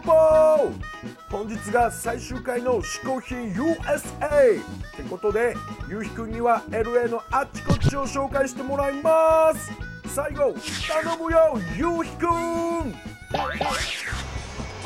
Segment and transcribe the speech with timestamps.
[0.00, 0.90] ポポポポー。
[1.30, 4.64] 本日が最終回の嗜好品 USA っ
[4.96, 5.54] てことで
[5.88, 9.70] ゆうひくんには LA のあっちこっちを紹介してもらいます。
[10.06, 10.54] 最後
[10.88, 12.94] 頼むよゆうひくん。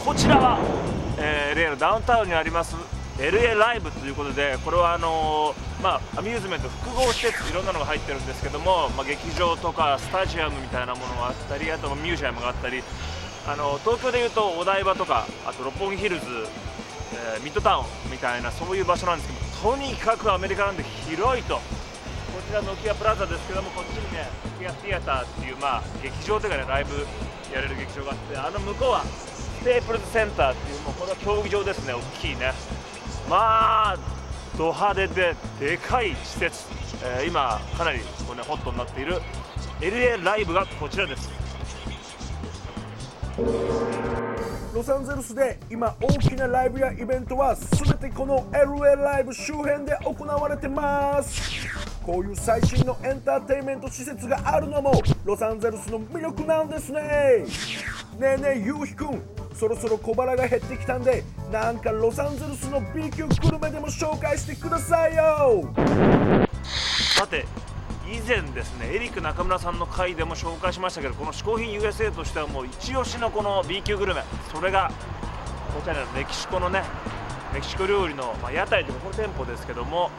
[0.05, 0.59] こちらは、
[1.19, 2.77] えー、例のダウンタウンにあります
[3.19, 12.83] LA ライブということでこれはあのー、まあ、アミューズメント複合施設いろんなのが入ってるんですけども、まあ、劇場とかスタジアムみたいなものがあったりあとミュージアムがあったり
[13.47, 16.25] あの東京でいうとお台場とかあと六本木ヒルズ、
[17.37, 21.57] えー、ミッドタウンみたいなそういう場所なんですけどとにかくアメリカなんで広いと。
[22.35, 24.27] こちらノキアプラザですけどもこっちにね
[24.59, 27.07] ノキアティアターっていう、まあ、劇場というかねライブ
[27.55, 32.52] やれる劇場があってあの向こうはステープルズセンターっていうもうこれは競技場ですね大きいね。
[33.30, 33.99] まあ
[34.59, 36.66] ド派手ででかい施設、
[37.05, 39.21] えー、今かなりこう、ね、ホットになっている
[39.80, 41.43] LA ライブがこちらです。
[43.37, 51.66] ロサンゼルスで今大きなライブやイベントは全てこの LA ライブ周辺で行われてます。
[52.05, 54.93] こういう最新のエンターテインメント施設があるのも
[55.24, 57.01] ロサンゼルスの魅力なんですね。
[58.21, 59.21] ねえねえゆうひくん
[59.52, 65.69] そろそろ小腹が減ってきたんでなんかロサンゼルスの B 級グルメでも紹介してくださいよ。
[67.16, 67.44] さて
[68.06, 74.22] 以前ですねエリック中村さんの回でも紹介しましたけどこの嗜好品 USA としてはもう一押しのこの B 級グルメ
[74.53, 74.91] それが
[75.75, 76.83] こちらのメキシコのね
[77.55, 80.11] メキシコ料理の、まあ、屋台というかこれ店舗ですけども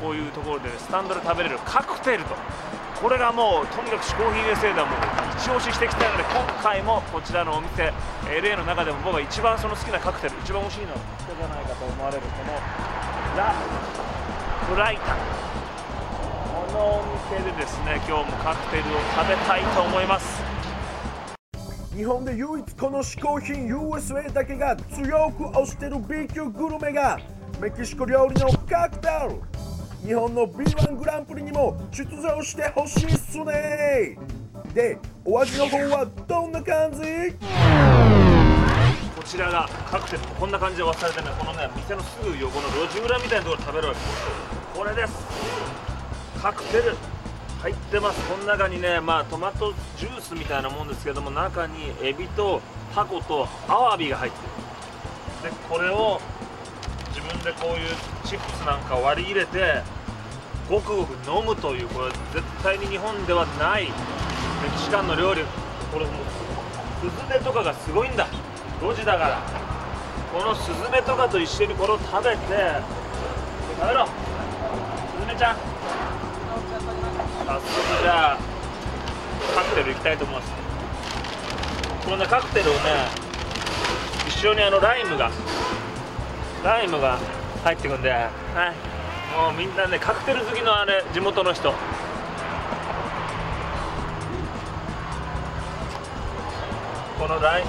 [0.00, 2.36] こういうところで、スタンドで食べれるカクテルと
[3.02, 4.98] これがもうとにかく嗜好品 USA ではもう
[5.36, 7.92] 一押ししてきたので今回もこちらのお店
[8.26, 12.54] LA の中でも僕が一番その好きなカクテル一番美味しいのはここじゃないかと思われるこの
[13.36, 13.54] ラ・
[14.70, 15.47] ブライタン。
[16.78, 17.02] のお
[17.34, 18.84] 店でですね今日もカクテルを
[19.16, 20.40] 食べたいと思います。
[21.96, 27.18] 日本で唯一この嗜好品 USA だけが強く推してる B 級グルメが
[27.60, 29.42] メキシコ料理のカクテル。
[30.06, 34.16] 日本の B1 グランプリにも出場してほしいっすね。
[34.72, 37.00] でお味の方はどんな感じ？
[39.16, 40.22] こちらがカクテル。
[40.38, 44.00] こんな感じで渡されてねこのね店のすぐ横の路地裏みたいなところで食べるわけ
[44.78, 45.97] これです
[46.42, 46.96] カクテル
[47.62, 48.20] 入ってます。
[48.28, 52.60] この中にねまあトマトジュースみたいなもんですけども中にエビと
[52.94, 54.38] タコとアワビが入って
[55.48, 55.50] る。
[55.50, 56.20] でこれを
[57.08, 57.88] 自分でこういう
[58.24, 59.82] チップスなんか割り入れて
[60.70, 63.90] ごくごく飲むというこれ絶対に日本ではないメ
[64.76, 65.42] キシカンの料理。
[65.92, 66.14] これもう
[67.00, 68.26] スズメとかがすごいんだ。
[68.80, 69.42] 路地だから
[70.32, 72.38] このスズメとかと一緒にこれを食べて
[73.80, 75.77] 食べろスズメちゃん。
[77.48, 77.62] 早速
[78.02, 78.38] じゃあ
[79.54, 80.52] カクテルいきたいと思います。
[82.04, 82.80] このねカクテルをね
[84.28, 85.30] 一緒にあのライムが
[86.62, 87.18] ライムが
[87.64, 88.28] 入ってくんではい。
[89.34, 91.72] もうみんなねカクテル好きのあれ地元の人。
[97.18, 97.64] このライ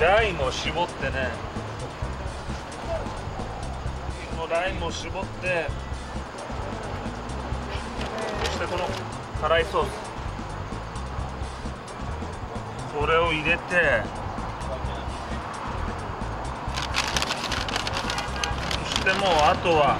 [0.00, 1.28] ライムを絞ってね
[4.36, 5.68] このライムを絞って
[8.56, 8.88] してこの
[9.42, 9.88] 辛いソース。
[12.98, 14.02] これを入れて。
[18.88, 19.98] そしてもうあとは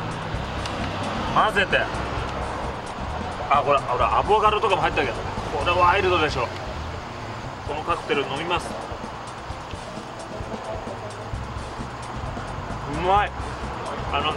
[1.35, 1.79] 混ぜて。
[3.51, 5.13] あこれほらアボカドとかも入ったけど
[5.57, 6.49] これワイルドでしょ。
[7.69, 8.71] このカクテル飲みます。
[12.95, 13.31] うまい。
[14.13, 14.33] あの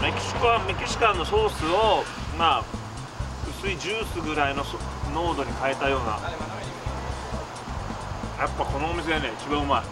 [0.00, 2.04] メキシコはメキシカンのソースを
[2.38, 2.79] まあ
[3.58, 4.64] 薄いジュースぐらいの
[5.12, 6.18] 濃度に変えたような。
[8.38, 9.82] やっぱこのお店ね一番うまい。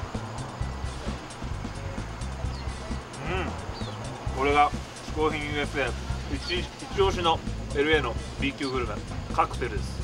[3.33, 4.39] うん。
[4.39, 5.91] これが嗜好品 USA
[6.33, 7.39] 一一押しの
[7.75, 8.95] LA の B 級グルメ。
[9.35, 9.99] カクテルです。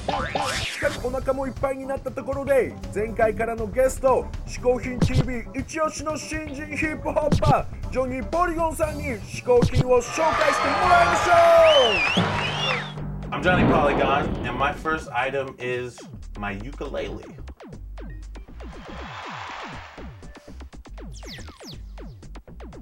[0.63, 12.94] しかりお腹もいっぱいになったところで前回からのゲスト嗜好品 TV 一押しの新人ヒップホッパージョニー・ポリゴンさんに嗜好品を紹介してもらいましょう。
[13.35, 15.99] I'm Johnny Polygon, and my first item is
[16.39, 17.25] my ukulele.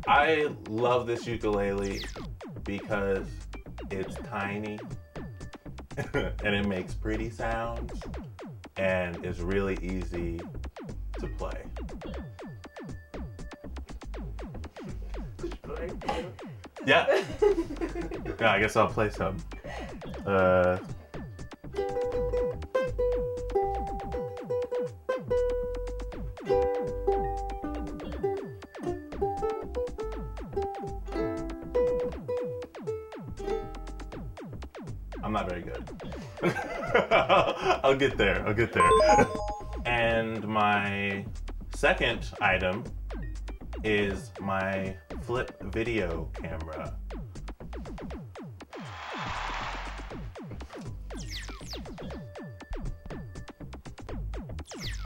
[0.06, 2.04] I love this ukulele
[2.64, 3.26] because
[3.90, 4.78] it's tiny
[6.12, 7.98] and it makes pretty sounds
[8.76, 10.38] and it's really easy
[11.18, 11.62] to play.
[16.84, 17.06] Yeah.
[18.38, 19.38] yeah, I guess I'll play some.
[20.26, 20.78] Uh,
[35.24, 35.90] I'm not very good.
[37.82, 38.46] I'll get there.
[38.46, 38.88] I'll get there.
[39.86, 41.24] and my
[41.74, 42.84] second item
[43.82, 46.96] is my flip video camera.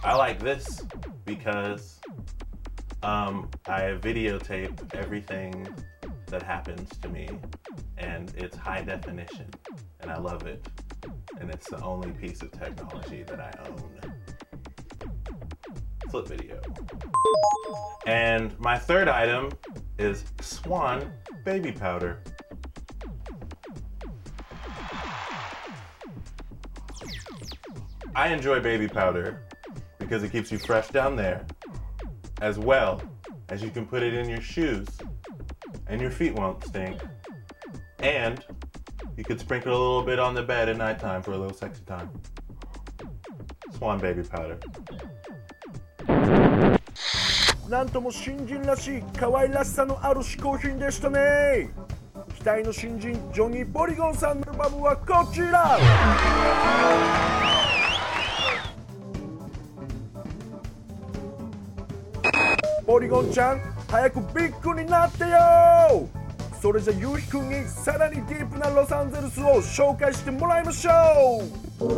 [0.06, 0.84] I like this
[1.24, 1.98] because
[3.02, 5.66] um, I videotape everything
[6.28, 7.28] that happens to me,
[7.98, 9.50] and it's high definition,
[9.98, 10.64] and I love it.
[11.40, 14.00] And it's the only piece of technology that I own.
[16.08, 16.60] Flip video.
[18.06, 19.50] And my third item
[19.98, 21.10] is Swan
[21.44, 22.20] baby powder.
[28.14, 29.42] I enjoy baby powder
[30.05, 31.45] because it keeps you fresh down there,
[32.41, 33.01] as well
[33.49, 34.87] as you can put it in your shoes
[35.87, 36.99] and your feet won't stink.
[37.99, 38.43] And
[39.17, 41.83] you could sprinkle a little bit on the bed at nighttime for a little sexy
[41.85, 42.09] time.
[43.77, 44.57] Swan baby powder.
[47.69, 51.69] なんとも新人らしい可愛らしさのある嗜好品でしたね
[52.37, 55.79] 期待の新人ジョニー・ポリゴンさんのアルバムはこちら
[62.86, 63.60] ポリゴンちゃん
[63.90, 66.08] 早くビッグになってよ！
[66.62, 71.42] それじゃゆうひくんにさらにディープなロサンゼルスを紹介してもらいましょ
[71.80, 71.90] う！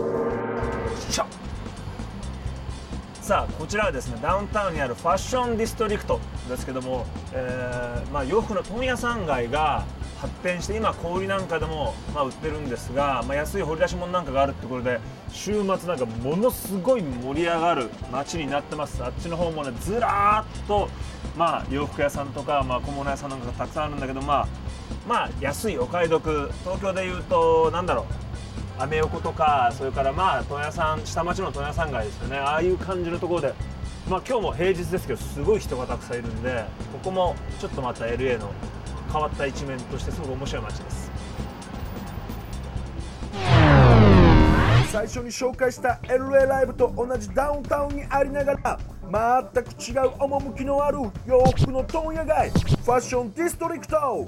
[3.20, 6.18] さあこちらはですねダウンタウンにあるファッションディストリクト
[6.48, 7.04] ですけども、
[7.34, 9.84] えーまあ、洋服の問屋さん街が
[10.20, 15.00] 発展して今小売なんかでも、まあ、売ってるんですが、まあ、安い掘り出し物なんかがあるってことで
[15.30, 19.02] 週末なんかものすごい盛り上がる街になってます。
[19.04, 20.88] あっちの方もねずらーっと、
[21.36, 24.48] まあ、洋服屋さんとか、まあ、小物屋さんなんかがたくさんあるんだけどまあ
[25.06, 26.50] まあ安いお買い得。
[26.64, 28.04] 東京でいうとなんだろう。
[28.80, 32.38] アメ横とかそれからまあ問屋さん下町の問屋さん街ですよね。
[32.38, 33.54] ああいう感じのところで。
[34.08, 38.50] まあ今日も平日ですけどすごい人がたくさんいるんでここもちょっとまた LA の
[39.10, 41.10] 変わった一面としてすごく面白い街です。
[44.90, 48.80] 最初に紹介した LA ライブと同じダウンタウンにありながら
[49.52, 54.26] 全く違う趣のある洋服の問屋街ファッションディストリクト。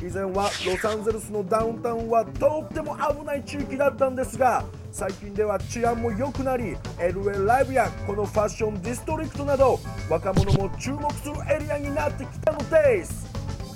[0.00, 13.27] 以前はロサンゼルスのダウンタウンはとっても危ない地域だったんですが最近では治安も良くなり LA ライブやこのファッションディストリクトなど若者も注目するエリアになってきたのです。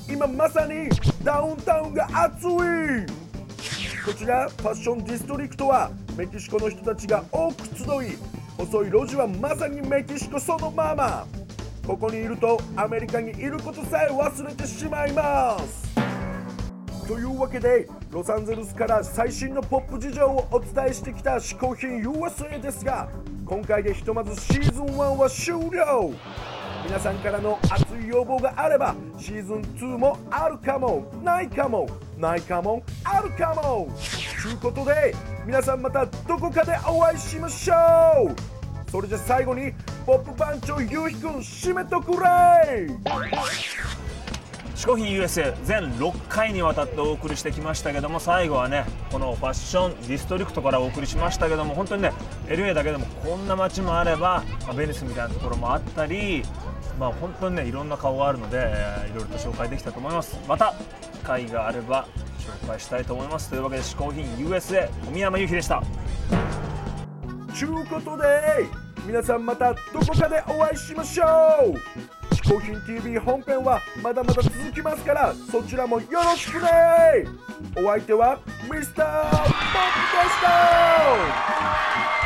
[0.09, 0.89] 今まさに
[1.23, 2.51] ダウンタウンが熱い。
[4.05, 8.19] こちらファッションディストリクトはメキシコの人たちが多く集い
[8.57, 11.27] 細い路地はまさにメキシコそのまま。
[11.87, 15.93] ここにいるとアメリカにいることさえ忘れてしまいます。
[17.07, 23.09] というわけでロサンゼルスから最新のポップ事情をお伝えしてきた嗜好品 USA ですが
[23.45, 26.13] 今回でひとまずシーズン1は終了。
[26.85, 31.11] 皆さんからの熱要望があればシーズン2もあるかも。
[31.23, 31.89] ないかも。
[32.19, 32.83] ないかも。
[33.05, 33.89] あるかも。
[34.43, 35.15] ということで
[35.47, 37.75] 皆さんまたどこかでお会いしましょ
[38.31, 38.91] う。
[38.91, 39.73] それじゃ最後に
[40.05, 42.89] ポップ番長ゆうひくん締めとくれ。
[44.83, 52.13] 嗜好品 USA 全6回にわたってお送りしてきましたけども最後はねこのファッションディストリクトからお送りしましたけども本当にね
[52.49, 56.43] LA だけでもこんな街もあれば、まあベニスみたいなところもあったり
[56.99, 60.39] まあ本当にねいろんな顔があるので、えーいろいろと紹介できたと思います。
[60.49, 60.75] また
[61.13, 62.07] 機会があれば
[62.39, 63.51] 紹介したいと思います。
[63.51, 65.83] というわけで嗜好品 USA 小宮山由紀でした。
[67.55, 68.67] ちゅうことで
[69.07, 71.75] 皆さんまたどこかでお会いしましょう。
[72.35, 76.69] 嗜好品 TV 本編はまだまだ続きますからそちらもよろしくね。
[77.77, 78.39] お相手は
[78.71, 82.22] ミスターポップでした